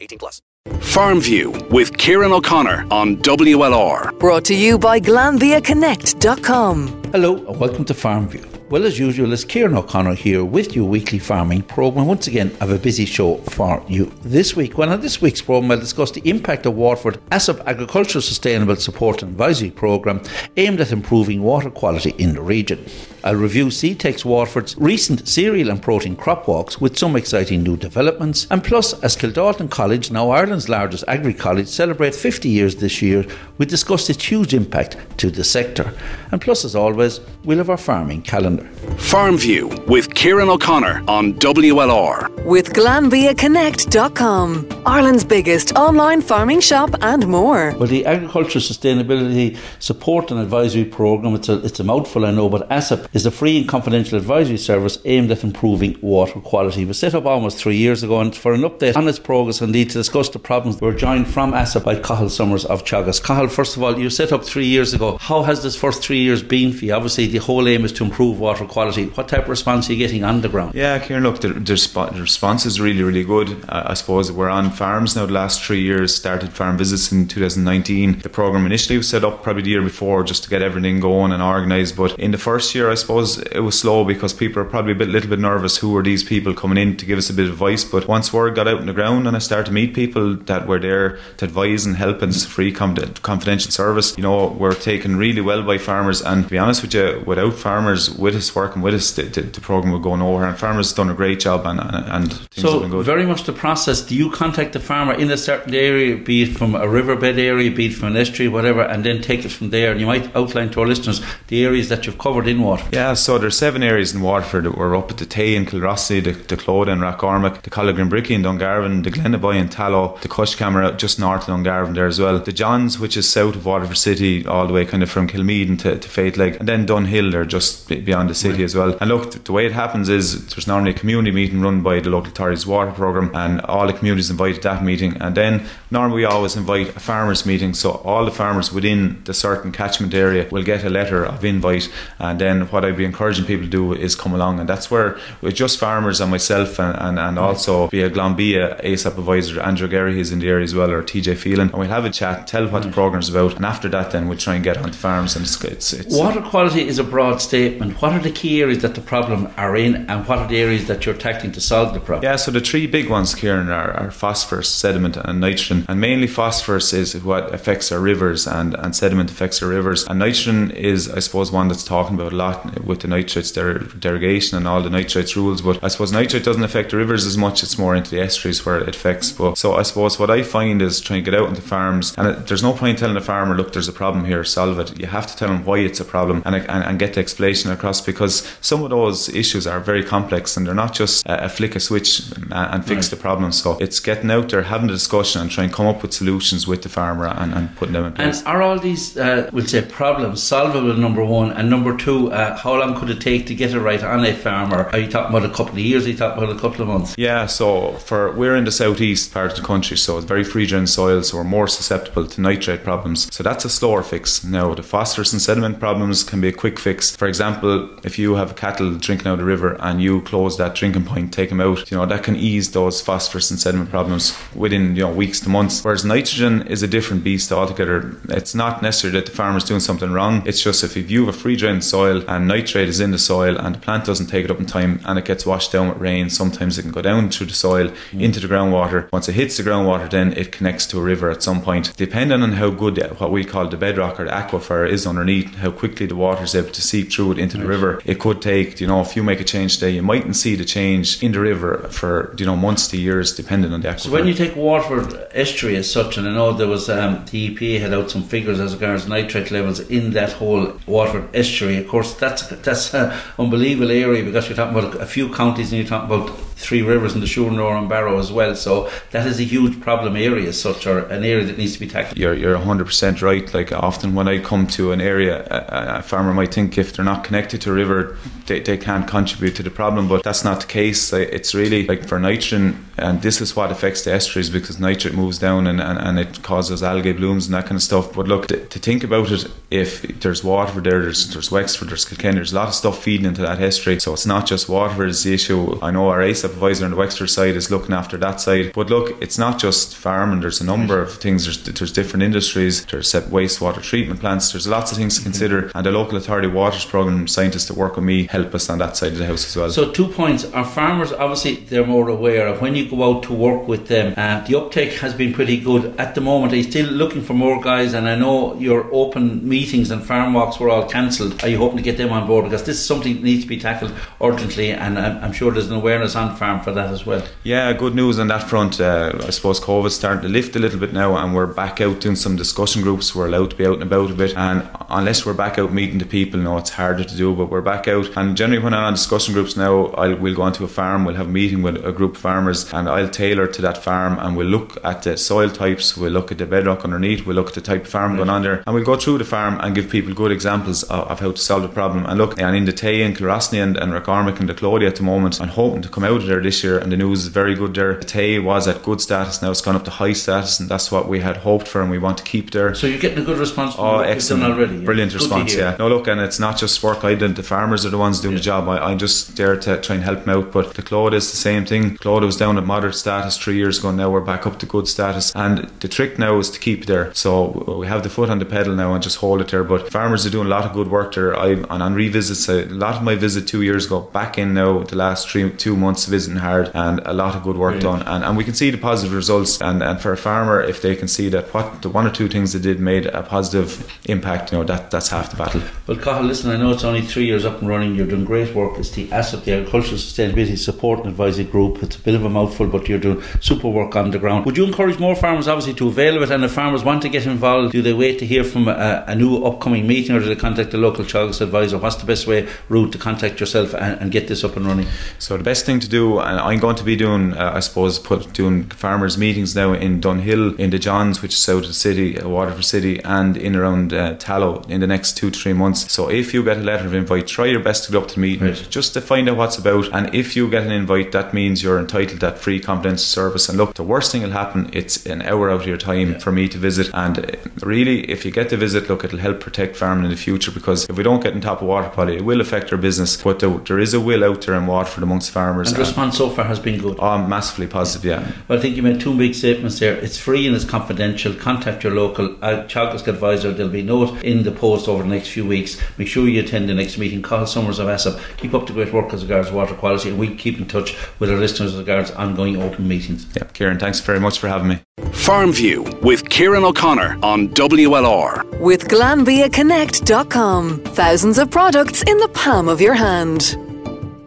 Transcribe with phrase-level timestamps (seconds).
[0.00, 0.40] 18 plus.
[0.80, 4.18] Farm View with Kieran O'Connor on WLR.
[4.18, 7.02] Brought to you by GlanbiaConnect.com.
[7.12, 8.57] Hello and welcome to Farm View.
[8.70, 12.06] Well, as usual, it's Kieran O'Connor here with your weekly farming programme.
[12.06, 14.76] Once again, I have a busy show for you this week.
[14.76, 19.22] Well, on this week's programme, I'll discuss the impact of Waterford ASSAP Agricultural Sustainable Support
[19.22, 20.20] and Advisory Programme
[20.58, 22.84] aimed at improving water quality in the region.
[23.24, 28.46] I'll review Seedtech Waterford's recent cereal and protein crop walks with some exciting new developments.
[28.50, 33.24] And plus, as Kildalton College, now Ireland's largest agri college, celebrate 50 years this year,
[33.56, 35.94] we discuss its huge impact to the sector.
[36.32, 38.57] And plus, as always, we'll have our farming calendar.
[38.98, 42.28] Farm View with Kieran O'Connor on WLR.
[42.44, 47.74] With GlanbiaConnect.com, Ireland's biggest online farming shop and more.
[47.78, 52.48] Well, the Agriculture Sustainability Support and Advisory Programme, it's a, it's a mouthful, I know,
[52.48, 56.82] but ASSAP is a free and confidential advisory service aimed at improving water quality.
[56.82, 59.60] It was set up almost three years ago, and for an update on its progress,
[59.60, 63.22] and indeed, to discuss the problems, we're joined from ASSAP by Cathal Summers of Teagasc.
[63.22, 65.18] Cathal, first of all, you set up three years ago.
[65.18, 66.94] How has this first three years been for you?
[66.94, 69.06] Obviously, the whole aim is to improve water quality.
[69.06, 70.74] What type of response are you getting on the ground?
[70.74, 73.64] Yeah, Kieran, look, the, the, resp- the response is really, really good.
[73.68, 77.28] Uh, I suppose we're on farms now the last three years, started farm visits in
[77.28, 78.20] 2019.
[78.20, 81.32] The programme initially was set up probably the year before just to get everything going
[81.32, 84.66] and organised, but in the first year, I suppose it was slow because people are
[84.66, 85.78] probably a bit, little bit nervous.
[85.78, 87.84] Who are these people coming in to give us a bit of advice?
[87.84, 90.66] But once word got out in the ground and I started to meet people that
[90.66, 94.74] were there to advise and help, and it's a free confidential service, you know, we're
[94.74, 96.22] taken really well by farmers.
[96.22, 99.42] And to be honest with you, without farmers with us working with us, the, the,
[99.42, 100.48] the program would go nowhere.
[100.48, 103.04] And farmers have done a great job, and, and, and things so have been good.
[103.06, 104.00] very much the process.
[104.00, 107.70] Do you contact the farmer in a certain area, be it from a riverbed area,
[107.70, 109.92] be it from an estuary, whatever, and then take it from there?
[109.92, 112.94] And you might outline to our listeners the areas that you've covered in Waterford.
[112.94, 116.24] Yeah, so there's seven areas in Waterford that were up at the Tay in Kilrossanty,
[116.24, 120.28] the, the Clodagh in Rathgormack, the Colligan Brickey in Dungarvan, the Glenaboy in Tallow, the
[120.28, 122.38] Cush Camera just north of Dungarvan there as well.
[122.38, 125.78] The Johns, which is south of Waterford City, all the way kind of from Kilmeaden
[125.80, 128.64] to, to Faithlegg, and then Dunhill, they're just beyond the city right.
[128.64, 128.96] as well.
[129.00, 132.10] And look, the way it happens is there's normally a community meeting run by the
[132.10, 135.16] local authorities water programme, and all the communities invited that meeting.
[135.20, 139.34] And then normally we always invite a farmers meeting, so all the farmers within the
[139.34, 141.90] certain catchment area will get a letter of invite.
[142.18, 145.18] And then what I'd be encouraging people to do is come along, and that's where
[145.40, 149.88] with just farmers and myself, and, and, and also be a Glanbia ASSAP advisor, Andrew
[149.88, 152.46] Gary, who's in the area as well, or TJ Phelan, and we'll have a chat,
[152.46, 152.94] tell what the hmm.
[152.94, 155.36] program's about, and after that, then we'll try and get onto farms.
[155.36, 158.00] And it's, it's, it's water quality is a broad statement.
[158.00, 160.86] What are the key areas that the problem are in, and what are the areas
[160.88, 162.24] that you're tackling to solve the problem?
[162.24, 165.84] Yeah, so the three big ones, Kieran, are, are phosphorus, sediment, and nitrogen.
[165.88, 170.06] And mainly phosphorus is what affects our rivers, and, and sediment affects our rivers.
[170.06, 173.78] And nitrogen is, I suppose, one that's talking about a lot with the nitrates der-
[173.78, 175.62] derogation and all the nitrates rules.
[175.62, 178.64] But I suppose nitrate doesn't affect the rivers as much; it's more into the estuaries
[178.64, 179.32] where it affects.
[179.32, 182.28] But so I suppose what I find is trying to get out into farms, and
[182.28, 185.06] it, there's no point telling a farmer, "Look, there's a problem here, solve it." You
[185.06, 188.00] have to tell them why it's a problem and, and, and get the explanation across
[188.08, 191.76] because some of those issues are very complex and they're not just a, a flick
[191.76, 193.10] a switch and, and fix right.
[193.10, 193.52] the problem.
[193.52, 196.66] So it's getting out there, having a discussion, and trying to come up with solutions
[196.66, 198.38] with the farmer and, and putting them in place.
[198.38, 200.94] And are all these, uh, we'll say, problems solvable?
[200.94, 204.02] Number one, and number two, uh, how long could it take to get it right
[204.02, 204.88] on a farmer?
[204.92, 206.06] Are you talking about a couple of years?
[206.06, 207.14] Are you talking about a couple of months?
[207.18, 207.46] Yeah.
[207.46, 210.86] So for we're in the southeast part of the country, so it's very free drain
[210.86, 213.32] soil, so we're more susceptible to nitrate problems.
[213.34, 214.42] So that's a slower fix.
[214.42, 217.14] Now the phosphorus and sediment problems can be a quick fix.
[217.14, 220.74] For example, if you have cattle drinking out of the river and you close that
[220.74, 224.36] drinking point, take them out, you know that can ease those phosphorus and sediment problems
[224.54, 225.84] within you know weeks to months.
[225.84, 228.16] Whereas nitrogen is a different beast altogether.
[228.28, 230.42] It's not necessarily that the farmer's doing something wrong.
[230.46, 233.56] It's just if you have a free drained soil and nitrate is in the soil
[233.56, 235.98] and the plant doesn't take it up in time and it gets washed down with
[235.98, 238.20] rain, sometimes it can go down through the soil mm.
[238.20, 239.10] into the groundwater.
[239.12, 241.96] Once it hits the groundwater, then it connects to a river at some point.
[241.96, 245.70] Depending on how good what we call the bedrock or the aquifer is underneath, how
[245.70, 248.80] quickly the water is able to seep through it into the river, it could take,
[248.80, 251.40] you know, if you make a change today, you mightn't see the change in the
[251.40, 254.00] river for, you know, months to years, depending on the aquifer.
[254.00, 257.50] So when you take Waterford estuary as such, and I know there was um, the
[257.50, 261.76] EPA had out some figures as regards nitrate levels in that whole Waterford estuary.
[261.78, 265.80] Of course, that's that's an unbelievable area because you're talking about a few counties and
[265.80, 268.56] you're talking about Three Rivers and the Suir, Nore and Barrow as well.
[268.56, 271.86] So that is a huge problem area, such or an area that needs to be
[271.86, 272.18] tackled.
[272.18, 273.54] You're, you're 100% right.
[273.54, 277.04] Like often when I come to an area, a, a farmer might think if they're
[277.04, 280.60] not connected to a river, they, they can't contribute to the problem, but that's not
[280.60, 281.12] the case.
[281.12, 285.38] It's really like for nitrogen, and this is what affects the estuaries because nitrate moves
[285.38, 288.12] down and, and, and it causes algae blooms and that kind of stuff.
[288.12, 292.04] But look, to, to think about it, if there's Waterford there, there's, there's Wexford, there's
[292.04, 294.00] Kilkenny, there's a lot of stuff feeding into that estuary.
[294.00, 295.78] So it's not just Waterford is the issue.
[295.82, 298.72] I know our ACE advisor on the Wexford side is looking after that side.
[298.74, 301.44] But look, it's not just farming, there's a number of things.
[301.44, 305.70] There's, there's different industries, there's wastewater treatment plants, there's lots of things to consider.
[305.74, 308.96] And the local authority waters programme scientists that work with me help us on that
[308.96, 309.70] side of the house as well.
[309.70, 310.44] So, two points.
[310.52, 314.14] Our farmers, obviously, they're more aware of when you go out to work with them.
[314.16, 315.98] Uh, the uptake has been pretty good.
[315.98, 317.94] At the moment, you still looking for more guys?
[317.94, 321.42] And I know your open meetings and farm walks were all cancelled.
[321.42, 322.44] Are you hoping to get them on board?
[322.44, 325.68] Because this is something that needs to be tackled urgently, and I'm, I'm sure there's
[325.68, 327.26] an awareness on farm for that as well.
[327.44, 328.80] Yeah, good news on that front.
[328.80, 332.00] Uh, I suppose COVID's starting to lift a little bit now, and we're back out
[332.00, 333.14] doing some discussion groups.
[333.14, 335.98] We're allowed to be out and about a bit, and unless we're back out meeting
[335.98, 337.34] the people, no, it's harder to do.
[337.34, 340.42] But we're back out, and generally when I'm on discussion groups now, I'll, we'll go
[340.42, 343.46] onto a farm, we'll have a meeting with a group of farmers, and I'll tailor
[343.46, 346.84] to that farm, and we'll look at the soil types, we'll look at the bedrock
[346.84, 348.18] underneath, we'll look at the type of farm right.
[348.18, 351.08] going on there, and we'll go through the farm and give people good examples of,
[351.08, 352.06] of how to solve the problem.
[352.06, 355.02] And look, and in the Tay and Kilrossanty and, and and the Clodagh at the
[355.02, 357.54] moment, I'm hoping to come out of there this year, and the news is very
[357.54, 357.94] good there.
[357.94, 360.92] The Tay was at good status, now it's gone up to high status, and that's
[360.92, 362.74] what we had hoped for, and we want to keep there.
[362.74, 363.74] So you're getting a good response.
[363.78, 364.44] oh, excellent!
[364.44, 365.54] Already, brilliant response.
[365.54, 365.76] Yeah.
[365.78, 367.04] No, look, and it's not just work.
[367.04, 367.36] I did.
[367.36, 368.38] The farmers are the ones doing yeah.
[368.38, 368.68] the job.
[368.68, 370.52] I, I'm just there to try and help them out.
[370.52, 371.96] But the Clodagh is the same thing.
[371.96, 373.90] Clodagh was down at moderate status three years ago.
[373.90, 377.12] Now we're back up to good status, and the trick now is to keep there.
[377.14, 379.64] So we have the foot on the pedal now and just hold it there.
[379.64, 381.36] But farmers are doing a lot of good work there.
[381.36, 384.70] I and on revisits, a lot of my visit two years ago, back in now
[384.84, 388.04] the last three two months visiting hard, and a lot of good work Brilliant.
[388.04, 388.14] done.
[388.14, 389.60] And, and we can see the positive results.
[389.60, 392.28] And, and for a farmer, if they can see that what the one or two
[392.28, 395.62] things they did made a positive impact, you know that that's half the battle.
[395.86, 397.94] Well, Cathal, listen, I know it's only three years up and running.
[397.94, 398.78] You're doing great work.
[398.78, 401.82] It's the ASSAP, the Agricultural Sustainability Support and Advisory Group.
[401.82, 404.44] It's a bit of a mouthful, but you're doing super work on the ground.
[404.46, 406.30] Would you encourage more farmers, obviously, to avail of it?
[406.30, 409.14] And if farmers want to get involved, do they wait to hear from a, a
[409.14, 411.78] new upcoming meeting, or do they contact the local Teagasc advisor?
[411.78, 414.86] What's the best way route to contact yourself and, and, get this up and running?
[415.18, 417.98] So the best thing to do, and I'm going to be doing, uh, I suppose,
[417.98, 421.74] put doing farmers meetings now in Dunhill, in the Johns, which is south of the
[421.74, 425.52] city, uh, Waterford City, and in around uh, Tallow in the next two to three
[425.52, 425.90] months.
[425.92, 428.14] So if you get a letter of invite, try your best to get up to
[428.14, 428.66] the meeting right.
[428.70, 429.88] just to find out what's about.
[429.92, 433.46] And if you get an invite, that means you're entitled to that free confidential service.
[433.50, 436.18] And look, the worst thing will happen, it's an hour out of your time yeah.
[436.18, 436.88] for me to visit.
[436.94, 440.16] And uh, really, if you get to visit, look, it'll help protect farming in the
[440.16, 442.78] future because if we don't get on top of water quality, it will affect our
[442.78, 443.22] business.
[443.22, 445.68] But there, there is a will out there in Waterford amongst farmers.
[445.68, 446.96] And the response so far has been good.
[446.98, 448.32] Oh, massively positive, yeah.
[448.48, 449.96] Well, I think you made two big statements there.
[449.96, 451.34] It's free and it's confidential.
[451.34, 453.52] Contact your local uh, advisor.
[453.52, 455.78] There'll be note in the post over the next few weeks.
[455.98, 457.20] Make sure you attend the next meeting.
[457.20, 458.18] Cathal Summers of ASSAP.
[458.38, 461.30] Keep up the great work as regards water quality, and we keep in touch with
[461.30, 463.26] our listeners as regards ongoing open meetings.
[463.36, 464.80] Yeah, Kieran, thanks very much for having me.
[465.12, 468.60] Farm View with Kieran O'Connor on WLR.
[468.60, 470.84] With GlanbiaConnect.com.
[470.84, 473.56] Thousands of products in the palm of your hand.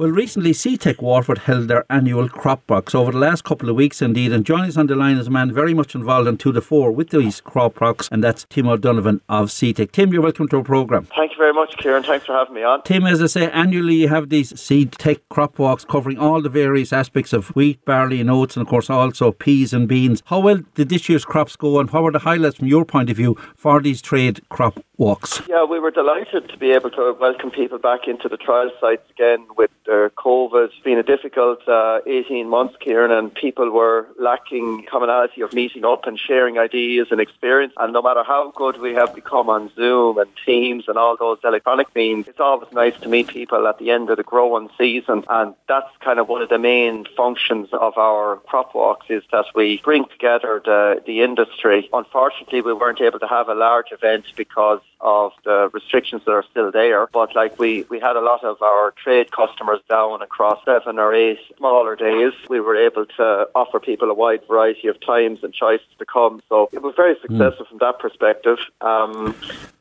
[0.02, 4.02] Well, recently, Seedtech Waterford held their annual crop box over the last couple of weeks,
[4.02, 4.32] indeed.
[4.32, 6.60] And joining us on the line is a man very much involved in two to
[6.60, 9.92] four with these crop box, and that's Tim O'Donovan of Seedtech.
[9.92, 11.06] Tim, you're welcome to our programme.
[11.16, 12.02] Thank you very much, Kieran.
[12.02, 12.82] Thanks for having me on.
[12.82, 16.92] Tim, as I say, annually you have these Seedtech crop walks covering all the various
[16.92, 20.24] aspects of wheat, barley, and oats, and of course also peas and beans.
[20.26, 23.12] How well did this year's crops go, and what were the highlights from your point
[23.12, 25.44] of view for these trade crop walks?
[25.48, 29.08] Yeah, we were delighted to be able to welcome people back into the trial sites
[29.12, 30.66] again with COVID.
[30.66, 35.86] It's been a difficult uh, 18 months, Kieran, and people were lacking commonality of meeting
[35.86, 37.74] up and sharing ideas and experience.
[37.78, 41.40] And no matter how good we have become on Zoom and Teams and all those
[41.44, 45.24] electronic means, it's always nice to meet people at the end of the growing season.
[45.30, 49.46] And that's kind of one of the main functions of our crop walks is that
[49.56, 51.90] we bring together the, the industry.
[51.92, 56.46] Unfortunately, we weren't able to have a large event because of the restrictions that are
[56.50, 57.08] still there.
[57.08, 61.14] But like we, we had a lot of our trade customers down across seven or
[61.14, 62.34] eight smaller days.
[62.50, 66.42] We were able to offer people a wide variety of times and choices to come.
[66.50, 67.22] So it was very hmm.
[67.22, 67.70] successful mm.
[67.70, 68.58] from that perspective.
[68.82, 69.36] Um,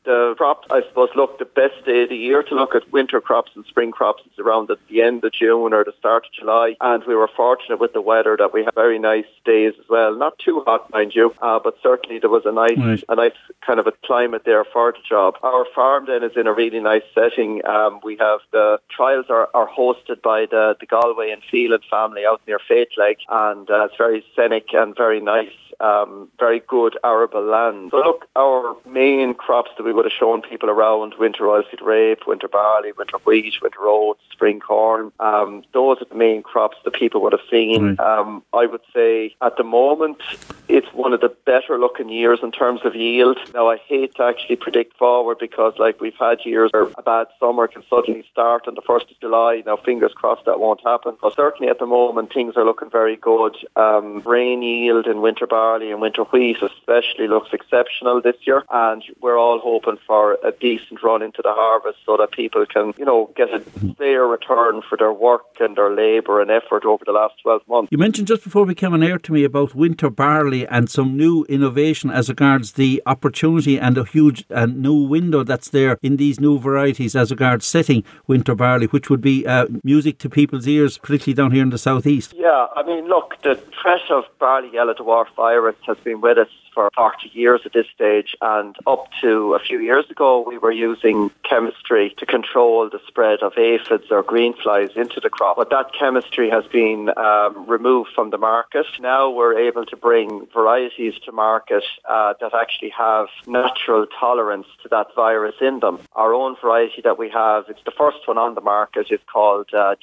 [0.05, 3.21] the crops, I suppose, look, the best day of the year to look at winter
[3.21, 6.33] crops and spring crops is around at the end of June or the start of
[6.33, 6.77] July.
[6.81, 10.17] And we were fortunate with the weather that we had very nice days as well.
[10.17, 13.05] Not too hot, mind you, uh, but certainly there was a nice, Right.
[13.09, 13.33] a nice
[13.67, 15.37] kind of a climate there for the job.
[15.43, 17.65] Our farm then is in a really nice setting.
[17.67, 22.25] Um, we have the trials are, are hosted by the, the Galway and Phelan family
[22.27, 25.53] out near Faithlegg, and uh, it's very scenic and very nice.
[25.81, 27.89] Um, very good arable land.
[27.91, 32.27] So look, our main crops that we would have shown people around winter oilseed rape,
[32.27, 35.13] winter barley, winter wheat, winter oats, spring corn.
[35.21, 37.97] Um, those are the main crops that people would have seen.
[37.97, 38.01] Right.
[38.01, 40.23] Um, I would say at the moment
[40.71, 43.39] it's one of the better looking years in terms of yield.
[43.53, 47.27] Now I hate to actually predict forward because like we've had years where a bad
[47.41, 49.63] summer can suddenly start on the first of July.
[49.67, 51.17] Now fingers crossed that won't happen.
[51.21, 53.57] But certainly at the moment things are looking very good.
[53.75, 59.03] Um, rain yield in winter barley and winter wheat especially looks exceptional this year and
[59.21, 63.05] we're all hoping for a decent run into the harvest so that people can, you
[63.05, 63.61] know, get a
[63.99, 67.89] fair return for their work and their labour and effort over the last 12 months.
[67.91, 71.17] You mentioned just before we came on air to me about winter barley and some
[71.17, 76.17] new innovation as regards the opportunity and a huge and new window that's there in
[76.17, 80.67] these new varieties as regards setting winter barley, which would be uh, music to people's
[80.67, 82.35] ears, particularly down here in the southeast.
[82.37, 86.49] Yeah, I mean, look, the threat of barley yellow dwarf virus has been with us
[86.75, 90.73] for 40 years at this stage, and up to a few years ago, we were
[90.73, 95.57] using chemistry to control the spread of aphids or green flies into the crop.
[95.57, 98.87] But that chemistry has been um, removed from the market.
[99.01, 104.89] Now we're able to bring varieties to market uh, that actually have natural tolerance to
[104.91, 105.99] that virus in them.
[106.15, 109.69] Our own variety that we have, it's the first one on the market, is called
[109.73, 109.95] uh,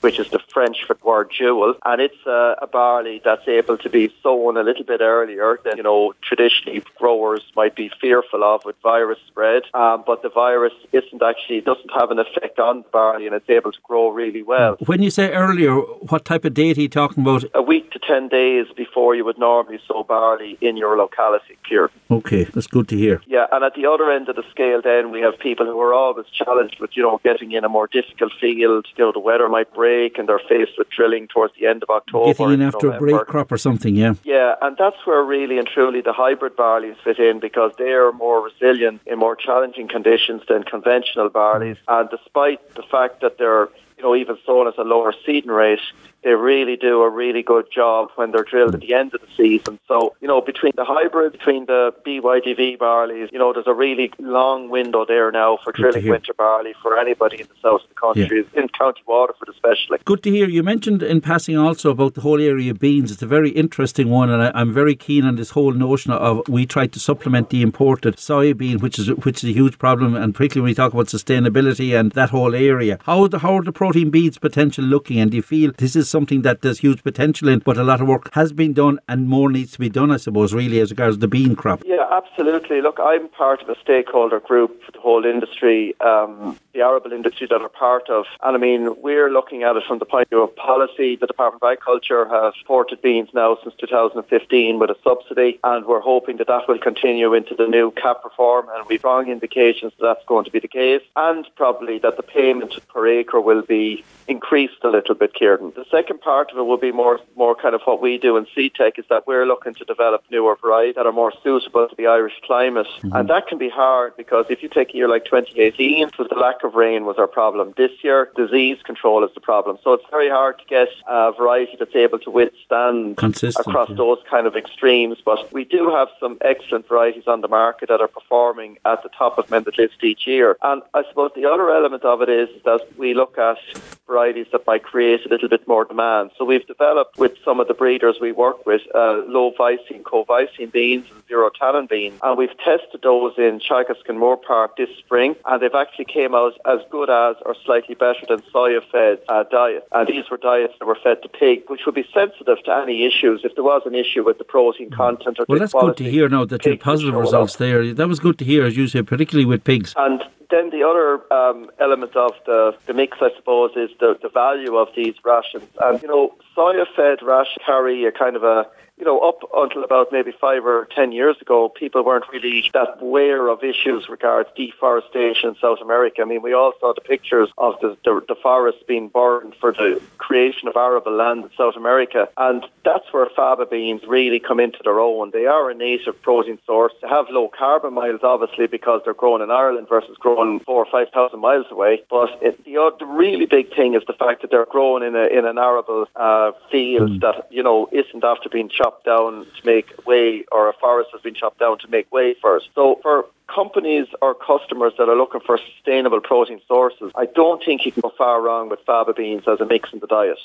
[0.00, 3.88] which is the French for word jewel, and it's uh, a barley that's able to
[3.88, 8.64] be sown a little bit earlier than, you know, traditionally growers might be fearful of
[8.64, 9.62] with virus spread.
[9.74, 13.48] Um, but the virus isn't actually, doesn't have an effect on the barley and it's
[13.48, 14.76] able to grow really well.
[14.86, 15.74] When you say earlier,
[16.12, 17.44] what type of date are you talking about?
[17.54, 21.90] A week to 10 days before you would normally sow barley in your locality, Kieran.
[22.10, 23.22] Okay, that's good to hear.
[23.26, 25.94] Yeah, and at the other end of the scale, then we have people who are
[25.94, 28.86] always challenged with, you know, getting in a more difficult field.
[28.96, 31.90] You know, the weather might break and they're faced with drilling towards the end of
[31.90, 32.32] October.
[32.32, 34.14] Getting in after a break crop or something, yeah.
[34.24, 38.12] Yeah, and that's where really and truly the hybrid barleys fit in because they are
[38.12, 41.76] more resilient in more challenging conditions than conventional barleys.
[41.88, 45.80] And despite the fact that they're, you know, even sown as a lower seeding rate,
[46.26, 49.28] they really do a really good job when they're drilled at the end of the
[49.36, 49.78] season.
[49.86, 54.10] So, you know, between the hybrid, between the BYDV barleys, you know, there's a really
[54.18, 57.88] long window there now for to drilling winter barley for anybody in the south of
[57.90, 59.98] the country, in County Waterford especially.
[60.04, 60.48] Good to hear.
[60.48, 63.12] You mentioned in passing also about the whole area of beans.
[63.12, 66.42] It's a very interesting one, and I, I'm very keen on this whole notion of
[66.48, 70.34] we try to supplement the imported soybean, which is which is a huge problem, and
[70.34, 72.98] particularly when we talk about sustainability and that whole area.
[73.04, 75.20] How are the, how are the protein beans potential looking?
[75.20, 78.00] And do you feel this is something that there's huge potential in, but a lot
[78.00, 80.90] of work has been done and more needs to be done, I suppose, really, as
[80.90, 81.82] regards the bean crop?
[81.84, 82.78] Yeah, absolutely.
[82.80, 87.46] Look, I'm part of a stakeholder group for the whole industry, um, the arable industry
[87.50, 88.26] that are part of.
[88.42, 91.16] And I mean, we're looking at it from the point of view of policy.
[91.16, 96.00] The Department of Agriculture has supported beans now since 2015 with a subsidy, and we're
[96.00, 98.66] hoping that that will continue into the new CAP reform.
[98.74, 102.24] And we've strong indications that that's going to be the case, and probably that the
[102.24, 105.72] payment per acre will be increased a little bit, Kieran.
[105.76, 108.44] The second part of it will be more, more kind of what we do in
[108.54, 112.06] Seedtech is that we're looking to develop newer varieties that are more suitable to the
[112.06, 112.86] Irish climate.
[112.86, 113.16] Mm-hmm.
[113.16, 116.28] And that can be hard because if you take a year like 2018, it was
[116.28, 117.72] the lack of rain was our problem.
[117.76, 119.78] This year, disease control is the problem.
[119.82, 123.96] So it's very hard to get a variety that's able to withstand Consistent, across yeah.
[123.96, 125.18] those kind of extremes.
[125.24, 129.10] But we do have some excellent varieties on the market that are performing at the
[129.10, 130.58] top of the list each year.
[130.62, 133.58] And I suppose the other element of it is that we look at
[134.06, 136.30] varieties that might create a little bit more demand.
[136.36, 140.70] So we've developed with some of the breeders we work with uh, low vicine, convicine
[140.70, 142.18] beans and zero tannin beans.
[142.22, 146.54] And we've tested those in Teagasc in Moorepark this spring and they've actually came out
[146.66, 149.86] as good as or slightly better than soya-fed uh, diets.
[149.92, 153.06] And these were diets that were fed to pig, which would be sensitive to any
[153.06, 156.10] issues if there was an issue with the protein content or Well, that's good to
[156.10, 157.94] hear now that you had positive results there.
[157.94, 159.94] That was good to hear, as you say, particularly with pigs.
[159.96, 164.28] And then the other um, element of the, the mix, I suppose, is the, the
[164.28, 165.64] value of these rations.
[165.80, 168.66] And, you know, soya-fed rash carry a kind of a
[168.98, 172.96] you know, up until about maybe five or ten years ago, people weren't really that
[173.00, 176.22] aware of issues regards deforestation in South America.
[176.22, 179.72] I mean, we all saw the pictures of the, the, the forests being burned for
[179.72, 184.60] the creation of arable land in South America, and that's where faba beans really come
[184.60, 185.30] into their own.
[185.30, 186.94] They are a native protein source.
[187.02, 190.90] They have low carbon miles, obviously, because they're grown in Ireland versus grown four or
[190.90, 192.02] five thousand miles away.
[192.08, 195.14] But it, the, uh, the really big thing is the fact that they're grown in
[195.14, 197.20] a in an arable uh, field mm.
[197.20, 201.20] that you know isn't after being chopped down to make way, or a forest has
[201.22, 202.64] been chopped down to make way for it.
[202.74, 207.84] So for companies or customers that are looking for sustainable protein sources, I don't think
[207.84, 210.38] you can go far wrong with faba beans as a mix in the diet.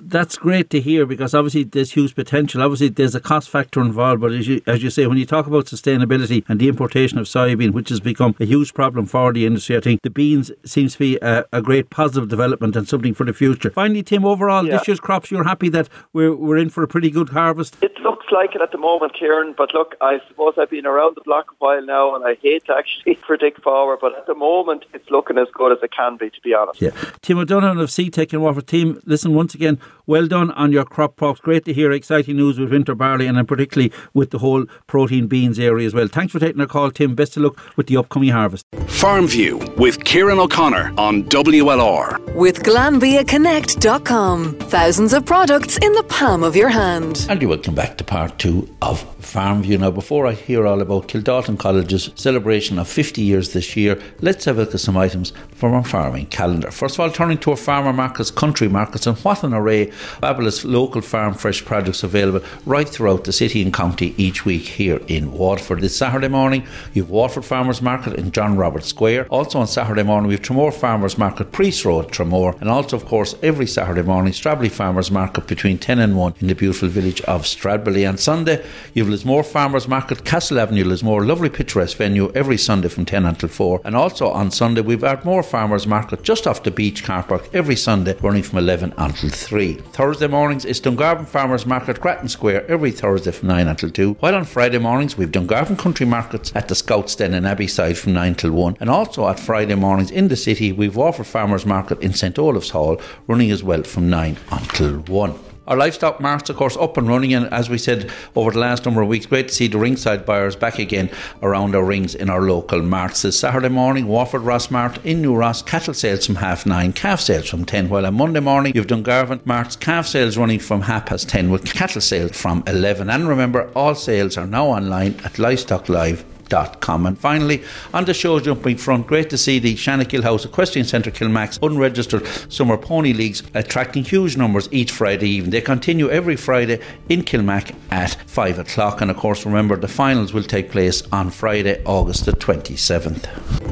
[0.00, 2.62] That's great to hear because obviously there's huge potential.
[2.62, 5.46] Obviously there's a cost factor involved, but as you, as you say, when you talk
[5.46, 9.46] about sustainability and the importation of soybean, which has become a huge problem for the
[9.46, 13.14] industry, I think the beans seems to be a, a great positive development and something
[13.14, 13.70] for the future.
[13.70, 14.78] Finally, Tim, overall, yeah.
[14.78, 17.76] this year's crops, you're happy that we're, we're in for a pretty good harvest?
[17.82, 21.16] It looks like it at the moment, Kieran, but look, I suppose I've been around
[21.16, 24.34] the block a while now and I hate to actually predict forward, but at the
[24.34, 26.80] moment it's looking as good as it can be, to be honest.
[26.80, 26.90] Yeah.
[27.20, 31.16] Tim O'Donovan of Seedtech and Waterford team, listen once again, well done on your crop
[31.16, 31.40] crops.
[31.40, 35.58] Great to hear exciting news with winter barley and particularly with the whole protein beans
[35.58, 36.08] area as well.
[36.08, 37.14] Thanks for taking our call, Tim.
[37.14, 38.66] Best of luck with the upcoming harvest.
[38.86, 42.34] Farm View with Kieran O'Connor on WLR.
[42.34, 44.54] With GlanbiaConnect.com.
[44.58, 47.26] Thousands of products in the palm of your hand.
[47.28, 49.78] And you're welcome back to part two of Farm View.
[49.78, 54.44] Now, before I hear all about Kildalton College's celebration of 50 years this year, let's
[54.44, 56.70] have a look at some items from our farming calendar.
[56.70, 60.32] First of all, turning to our farmer markets, country markets, and what an array of
[60.32, 65.00] fabulous local farm fresh products available right throughout the city and county each week here
[65.08, 65.80] in Waterford.
[65.80, 69.26] This Saturday morning, you have Waterford Farmers Market in John Roberts Square.
[69.28, 72.60] Also on Saturday morning, we have Tramore Farmers Market, Priest Road, Tramore.
[72.60, 76.46] And also, of course, every Saturday morning, Stradbally Farmers Market between 10 and 1 in
[76.48, 78.08] the beautiful village of Stradbally.
[78.08, 78.64] And Sunday,
[78.94, 83.24] you have Lismore Farmers Market, Castle Avenue, Lismore, lovely picturesque venue every Sunday from 10
[83.24, 83.80] until 4.
[83.84, 87.76] And also on Sunday, we've Ardmore Farmers Market just off the beach car park every
[87.76, 89.74] Sunday, running from 11 until 3.
[89.74, 94.14] Thursday mornings is Dungarvan Farmers Market, Grattan Square, every Thursday from 9 until 2.
[94.18, 98.14] While on Friday mornings, we've Dungarvan Country Markets at the Scouts Den in Abbeyside from
[98.14, 98.78] 9 till 1.
[98.80, 102.70] And also at Friday mornings in the city, we've Waterford Farmers Market in St Olaf's
[102.70, 105.51] Hall, running as well from 9 until 1.
[105.68, 108.84] Our livestock marts, of course, up and running, and as we said over the last
[108.84, 111.08] number of weeks, great to see the ringside buyers back again
[111.40, 113.22] around our rings in our local marts.
[113.22, 117.20] This Saturday morning, Waterford Ross Mart in New Ross, cattle sales from half nine, calf
[117.20, 117.88] sales from ten.
[117.88, 121.48] While on Monday morning, you've done Dungarvan Marts, calf sales running from half past ten,
[121.48, 123.08] with cattle sales from eleven.
[123.08, 127.62] And remember, all sales are now online at Livestock Live and finally,
[127.94, 132.26] on the show jumping front, great to see the Shannakill House Equestrian Centre Kilmax unregistered
[132.52, 135.50] summer pony leagues attracting huge numbers each Friday evening.
[135.50, 139.00] They continue every Friday in Kilmac at 5 o'clock.
[139.00, 143.26] And of course, remember the finals will take place on Friday, August the 27th.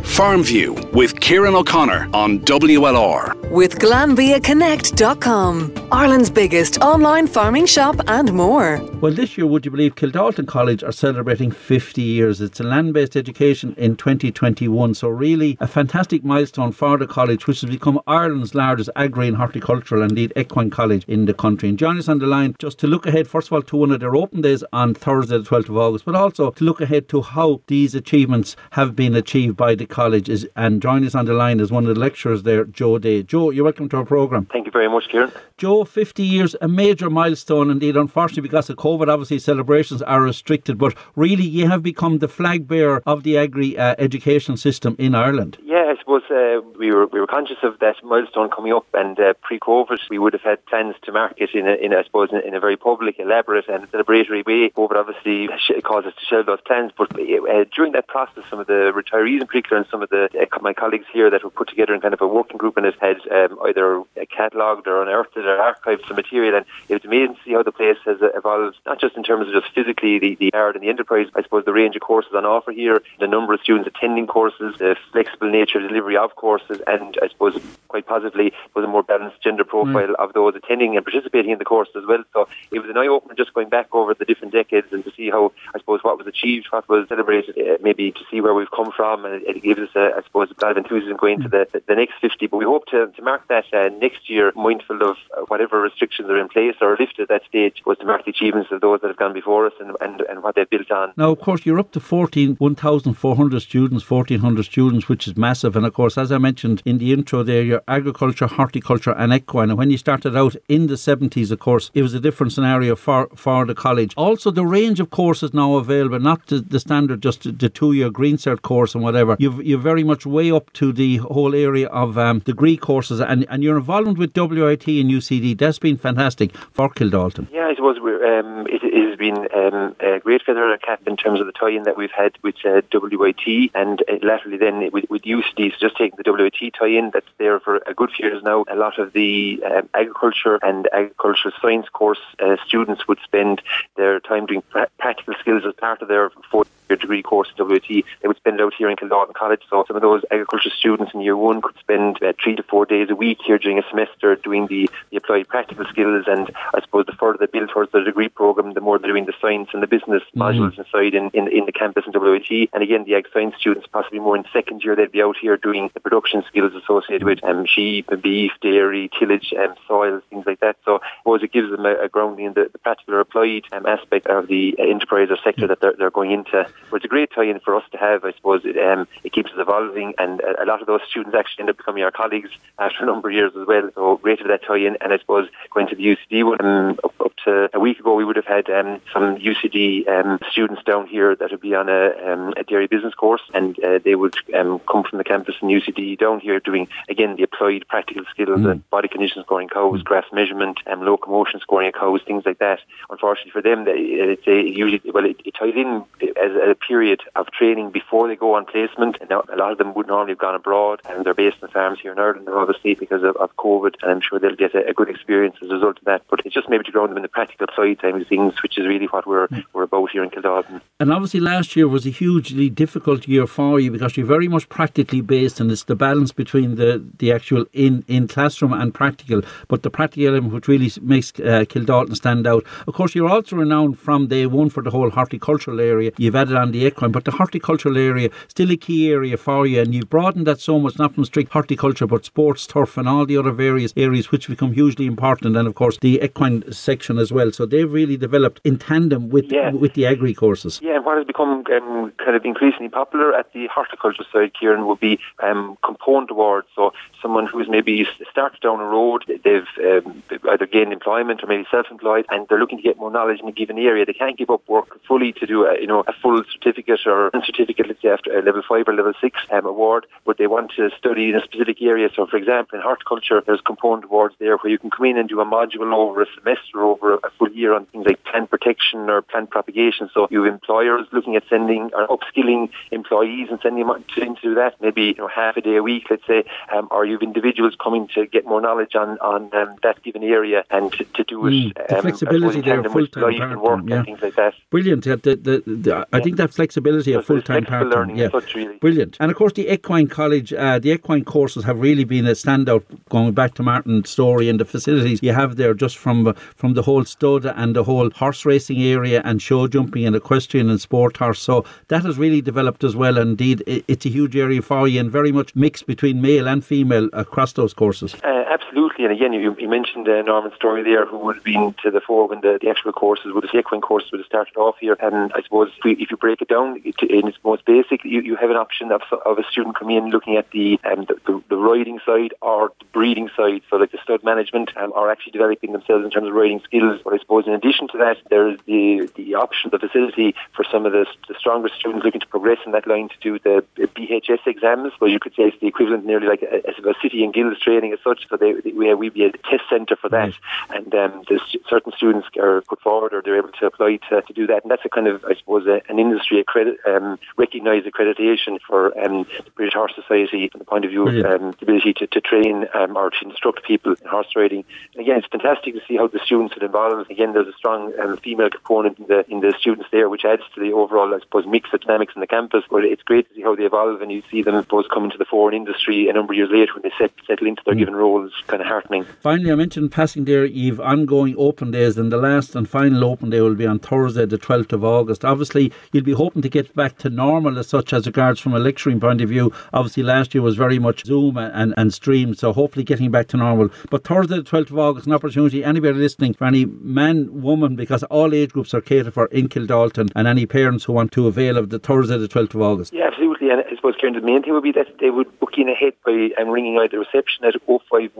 [0.06, 3.34] Farm View with Kieran O'Connor on WLR.
[3.50, 8.80] With GlanbiaConnect.com, Ireland's biggest online farming shop and more.
[9.00, 12.40] Well, this year, would you believe Kildalton College are celebrating 50 years?
[12.40, 14.94] It's a land based education in 2021.
[14.94, 19.36] So, really, a fantastic milestone for the college, which has become Ireland's largest agri and
[19.36, 21.68] horticultural and indeed equine college in the country.
[21.68, 23.90] And join us on the line just to look ahead, first of all, to one
[23.90, 27.08] of their open days on Thursday, the 12th of August, but also to look ahead
[27.08, 30.28] to how these achievements have been achieved by the college.
[30.28, 33.22] Is, and join us on the line is one of the lecturers there, Joe Day.
[33.22, 34.46] Joe, you're welcome to our programme.
[34.46, 35.32] Thank you very much, Kieran.
[35.58, 37.96] Joe, 50 years, a major milestone indeed.
[37.96, 42.59] Unfortunately, because of COVID, obviously celebrations are restricted, but really you have become the flag
[42.64, 45.58] bearer of the agri uh, education system in Ireland.
[45.64, 49.18] Yeah, I suppose uh, we were we were conscious of that milestone coming up, and
[49.18, 52.28] uh, pre-COVID we would have had plans to mark it in, a, in I suppose,
[52.32, 54.70] in, a very public, elaborate, and celebratory way.
[54.70, 55.48] COVID obviously
[55.82, 59.40] caused us to shelve those plans, but uh, during that process, some of the retirees
[59.40, 62.00] in particular, and some of the uh, my colleagues here that were put together in
[62.00, 64.00] kind of a working group and it had um, either
[64.30, 67.72] catalogued or unearthed or archived some material, and it was amazing to see how the
[67.72, 70.88] place has evolved, not just in terms of just physically the, the art and the
[70.88, 74.28] enterprise, I suppose the range of courses on offer here, the number of students attending
[74.28, 79.02] courses, the flexible nature delivery of courses, and I suppose quite positively was a more
[79.02, 80.14] balanced gender profile mm.
[80.14, 82.22] of those attending and participating in the course as well.
[82.32, 85.12] So it was an eye opener just going back over the different decades and to
[85.16, 88.54] see how I suppose what was achieved, what was celebrated, uh, maybe to see where
[88.54, 91.16] we've come from, and it, it gives us, a, I suppose, a lot of enthusiasm
[91.16, 91.42] going mm.
[91.44, 92.46] to the, the, the next 50.
[92.46, 96.28] But we hope to, to mark that uh, next year, mindful of uh, whatever restrictions
[96.28, 99.00] are in place or lifted at that stage, was to mark the achievements of those
[99.00, 101.12] that have gone before us and, and, and what they've built on.
[101.16, 105.86] Now, of course, you're up to 14, 1,400 students, 1,400 students, which is massive And
[105.86, 109.70] of course, as I mentioned in the intro there, your agriculture, horticulture, and equine.
[109.70, 112.96] And when you started out in the 70s, of course, it was a different scenario
[112.96, 114.14] for, for the college.
[114.16, 118.10] Also, the range of courses now available, not the, the standard, just the two year
[118.10, 119.36] Green Cert course and whatever.
[119.38, 123.46] You've, you're very much way up to the whole area of um, degree courses, and,
[123.48, 125.58] and you're involved with WIT and UCD.
[125.58, 127.48] That's been fantastic for Kildalton.
[127.52, 131.40] Yeah, I suppose um, it, it, has been um, a great feather cap in terms
[131.40, 135.22] of the tie-in that we've had with uh, WIT, and uh, laterally then with, with
[135.22, 138.64] UCD, so just taking the WIT tie-in that's there for a good few years now.
[138.70, 143.60] A lot of the um, agriculture and agricultural science course uh, students would spend
[143.96, 147.88] their time doing pra- practical skills as part of their four-year degree course at WIT.
[147.88, 149.62] They would spend it out here in Kildalton College.
[149.68, 152.86] So some of those agriculture students in year one could spend uh, three to four
[152.86, 156.24] days a week here during a semester doing the, the applied practical skills.
[156.26, 159.26] And I suppose the further they build towards their degree program, the more they're doing
[159.26, 160.42] the science and the business mm-hmm.
[160.42, 162.70] modules inside in, in, in the campus in WIT.
[162.72, 165.49] And again, the ag science students, possibly more in second year, they'd be out here
[165.56, 170.60] doing the production skills associated with um, sheep beef, dairy, tillage, um, soils, things like
[170.60, 170.76] that.
[170.84, 173.86] So suppose it gives them a, a grounding in the, the practical or applied um,
[173.86, 176.66] aspect of the uh, enterprise or sector that they're, they're going into.
[176.90, 178.24] But it's a great tie-in for us to have.
[178.24, 181.36] I suppose it, um, it keeps us evolving, and a, a lot of those students
[181.36, 183.90] actually end up becoming our colleagues after a number of years as well.
[183.94, 187.14] So great have that tie-in, and I suppose going to the UCD one um, up,
[187.20, 191.06] up, to a week ago, we would have had um, some UCD um, students down
[191.06, 194.34] here that would be on a, um, a dairy business course, and uh, they would
[194.52, 198.70] come from the campus in UCD down here doing again the applied practical skills mm.
[198.70, 200.04] and body condition scoring cows, mm.
[200.04, 202.80] grass measurement, and locomotion scoring of cows, things like that.
[203.10, 207.20] Unfortunately for them, they, it's a, usually well it, it ties in as a period
[207.36, 209.16] of training before they go on placement.
[209.20, 211.98] And a lot of them would normally have gone abroad, and they're based in farms
[212.00, 213.94] here in Ireland, obviously because of, of COVID.
[214.02, 216.22] And I'm sure they'll get a, a, good experience as a result of that.
[216.30, 218.86] But it's just maybe to ground them in the practical side of things, which is
[218.86, 219.64] really what we're mm.
[219.72, 220.80] we're about here in Kildalton.
[220.98, 224.68] And obviously, last year was a hugely difficult year for you because you're very much
[224.68, 226.90] practically based, and it's the balance between the
[227.22, 229.40] the actual in in classroom and practical.
[229.68, 232.64] But the practical element which really makes uh, Kildalton stand out.
[232.88, 236.10] Of course, you're also renowned from day one for the whole horticultural area.
[236.22, 239.80] You've added on the equine, but the horticultural area still a key area for you,
[239.82, 243.24] and you've broadened that so much, not from strict horticulture, but sports, turf, and all
[243.26, 247.30] the other various areas which become hugely important, and of course the equine section as
[247.36, 247.52] well.
[247.52, 249.70] So they've really developed in tandem with yeah.
[249.84, 250.80] with the agri courses.
[250.82, 254.86] Yeah, and what has become um, kind of increasingly popular at the horticulture side, Kieran,
[254.86, 256.68] would be um, component awards.
[256.74, 261.66] So someone who's maybe started down a road, they've um, either gained employment or maybe
[261.70, 264.04] self-employed, and they're looking to get more knowledge in a given area.
[264.04, 267.28] They can't give up work fully to do a, you know a full certificate or
[267.28, 270.46] a certificate, let's say after a level five or level six um, award, but they
[270.46, 272.08] want to study in a specific area.
[272.14, 275.28] So, for example, in horticulture, there's component awards there where you can come in and
[275.28, 279.10] do a module over a semester, over a full year on things like plant protection
[279.10, 280.10] or plant propagation.
[280.14, 284.34] So, you have employers looking at sending or upskilling employees and sending them to, to
[284.42, 287.16] do that, maybe you know half a day a week, let's say, um, or you
[287.16, 291.04] have individuals coming to get more knowledge on on um, that given area and to,
[291.04, 291.50] to do it.
[291.50, 294.02] Mm, the um, flexibility there, full time yeah.
[294.04, 294.54] things like that.
[294.70, 295.04] Brilliant.
[295.04, 298.78] The, the, the, I think that flexibility of full time part time, yeah, really.
[298.78, 299.16] brilliant.
[299.20, 302.84] And of course, the equine college, uh, the equine courses have really been a standout.
[303.08, 306.82] Going back to Martin's story and the facilities you have there, just from from the
[306.82, 311.16] whole stud and the whole horse racing area and show jumping and equestrian and sport
[311.16, 311.40] horse.
[311.40, 313.18] So that has really developed as well.
[313.18, 316.99] Indeed, it's a huge area for you and very much mixed between male and female
[317.12, 318.14] across those courses.
[318.22, 319.04] Uh, Absolutely.
[319.04, 322.00] And again, you, you mentioned uh, Norman's story there, who would have been to the
[322.00, 324.96] fore when the, the actual courses, the equine courses would have started off here.
[325.00, 328.20] And I suppose if, we, if you break it down in its most basic, you,
[328.22, 331.14] you have an option of, of a student coming in looking at the, um, the,
[331.26, 335.12] the, the riding side or the breeding side, so like the stud management, um, are
[335.12, 337.00] actually developing themselves in terms of riding skills.
[337.04, 340.64] But I suppose in addition to that, there is the the option, the facility for
[340.64, 343.64] some of the, the stronger students looking to progress in that line to do the
[343.76, 344.92] BHS exams.
[345.00, 347.92] Well, you could say it's the equivalent nearly like a, a city and guilds training
[347.92, 348.26] as such.
[348.28, 350.32] So they, we we'd be a test centre for that,
[350.70, 351.24] and um,
[351.68, 354.62] certain students are put forward or they're able to apply to, to do that.
[354.62, 358.98] And that's a kind of, I suppose, a, an industry accredit, um, recognised accreditation for
[358.98, 362.06] um, the British Horse Society from the point of view of um, the ability to,
[362.06, 364.64] to train um, or to instruct people in horse riding.
[364.94, 367.10] And again, it's fantastic to see how the students are involved.
[367.10, 370.42] Again, there's a strong um, female component in the in the students there, which adds
[370.54, 372.64] to the overall, I suppose, mix of dynamics in the campus.
[372.70, 375.10] But it's great to see how they evolve, and you see them, I suppose, coming
[375.10, 377.74] to the foreign industry a number of years later when they set, settle into their
[377.74, 377.78] mm.
[377.78, 379.04] given roles was kind of heartening.
[379.20, 383.30] Finally, I mentioned passing there, you've ongoing open days, and the last and final open
[383.30, 385.24] day will be on Thursday, the 12th of August.
[385.24, 388.58] Obviously, you'll be hoping to get back to normal as such as regards from a
[388.58, 389.52] lecturing point of view.
[389.72, 393.36] Obviously, last year was very much Zoom and, and stream, so hopefully getting back to
[393.36, 393.70] normal.
[393.90, 398.02] But Thursday, the 12th of August, an opportunity, anybody listening, for any man, woman, because
[398.04, 401.56] all age groups are catered for in Kildalton, and any parents who want to avail
[401.56, 402.92] of the Thursday, the 12th of August.
[402.92, 403.50] Yeah, absolutely.
[403.50, 405.94] And I suppose, Kieran, the main thing would be that they would book in ahead
[406.04, 408.10] by um, ringing out the reception at 051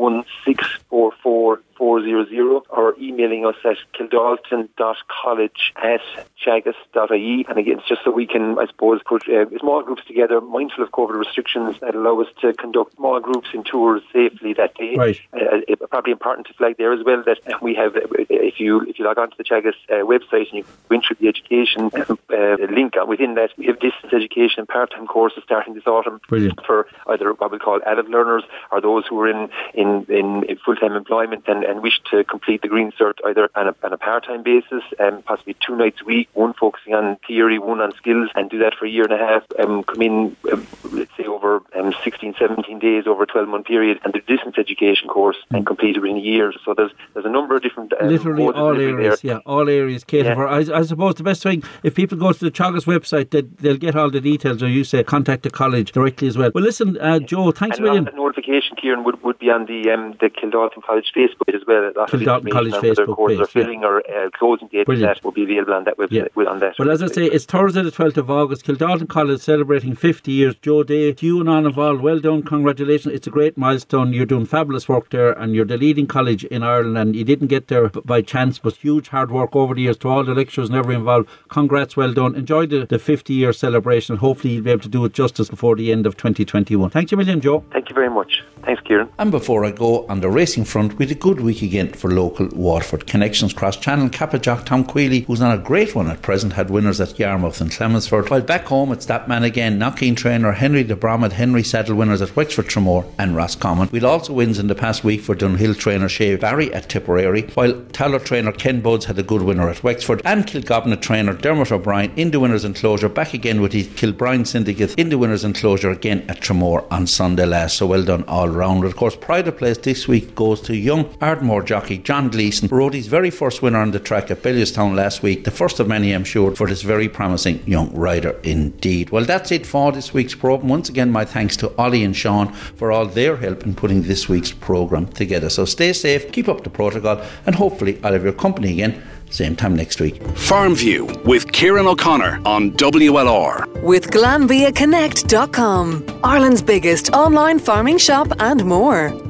[0.45, 6.03] 644 400 or emailing us at kildalton.college at
[6.45, 7.47] teagasc.ie.
[7.49, 10.85] And again, it's just so we can, I suppose, put uh, small groups together, mindful
[10.85, 14.95] of COVID restrictions that allow us to conduct small groups in tours safely that day.
[14.97, 15.21] Right.
[15.33, 18.83] Uh, it, probably important to flag there as well that we have, uh, if you
[18.83, 21.91] if you log on to the Teagasc uh, website and you go into the education
[21.95, 26.61] uh, link within that, we have distance education and part-time courses starting this autumn Brilliant.
[26.65, 30.57] for either what we call adult learners or those who are in, in, in, in
[30.65, 33.99] full-time employment and, and wish to complete the Green Cert either on a, on a
[33.99, 38.31] part-time basis, um, possibly two nights a week, one focusing on theory, one on skills,
[38.35, 41.25] and do that for a year and a half, um, come in, um, let's say,
[41.25, 45.67] over um, 16, 17 days over a 12-month period, and the distance education course and
[45.67, 46.53] complete it in a year.
[46.65, 47.93] So there's there's a number of different...
[48.01, 49.33] Um, Literally all areas, there.
[49.35, 50.35] yeah, all areas catered Yeah.
[50.35, 50.49] for.
[50.49, 53.77] I, I suppose the best thing, if people go to the Teagasc website, they, they'll
[53.77, 56.51] get all the details, or you say contact the college directly as well.
[56.55, 58.05] Well, listen, uh, Joe, thanks a And million.
[58.05, 61.67] that notification, Kieran, would, would be on the um, the Kildalton College Facebook page as
[61.67, 61.85] well.
[61.85, 65.25] A lot Kildalton information College Facebook courses page, are filling or uh, closing dates that
[65.25, 66.11] will be available on that website.
[66.11, 66.29] Yeah.
[66.35, 68.65] Well, on that Well, as I say, it's Thursday, the 12th of August.
[68.65, 70.55] Kildalton College celebrating 50 years.
[70.57, 73.15] Joe Day, to you and on involved, well done, congratulations.
[73.15, 74.13] It's a great milestone.
[74.13, 77.49] You're doing fabulous work there, and you're the leading college in Ireland, and you didn't
[77.49, 80.69] get there by chance, but huge hard work over the years to all the lecturers
[80.69, 81.29] and everyone involved.
[81.49, 82.35] Congrats, well done.
[82.35, 84.17] Enjoy the, the 50 year celebration.
[84.17, 86.91] Hopefully, you'll be able to do it justice before the end of 2021.
[86.91, 87.65] Thanks a million, Joe.
[87.73, 88.43] Thank you very much.
[88.65, 89.09] Thanks, Kieran.
[89.19, 92.49] And before I go on the racing front, with a good week again for local
[92.53, 94.09] Waterford connections cross channel.
[94.09, 97.71] Cappajock Tom Queally, who's on a great one at present, had winners at Yarmouth and
[97.71, 98.29] Chelmsford.
[98.29, 102.23] While back home, it's that man again, Knockeen trainer Henry de Bromhead, Henry Saddle winners
[102.23, 103.89] at Wexford Tramore and Roscommon.
[103.91, 107.81] We'd also wins in the past week for Dunhill trainer Shay Barry at Tipperary, while
[107.93, 112.13] Tallow trainer Ken Buds had a good winner at Wexford, and Kilgobnet trainer Dermot O'Brien
[112.17, 116.25] in the winners enclosure back again with his Kilbrine syndicate in the winners enclosure again
[116.29, 117.77] at Tramore on Sunday last.
[117.77, 118.85] So well done all round.
[118.85, 122.77] Of course, pride of place this week goes to young Ardmore jockey John Gleeson, who
[122.77, 125.89] rode his very first winner on the track at Bellewstown last week, the first of
[125.89, 129.11] many, I'm sure, for this very promising young rider indeed.
[129.11, 130.69] Well, that's it for this week's programme.
[130.69, 134.29] Once again, my thanks to Ollie and Sean for all their help in putting this
[134.29, 135.51] week's programme together.
[135.51, 139.57] So stay safe, keep up the protocol, and hopefully I'll have your company again same
[139.57, 140.21] time next week.
[140.37, 143.83] Farm View with Kieran O'Connor on WLR.
[143.83, 149.30] With GlanbiaConnect.com, Ireland's biggest online farming shop and more.